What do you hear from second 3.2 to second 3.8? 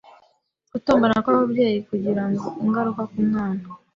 mwana